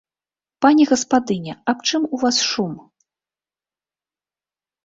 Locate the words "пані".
0.65-0.83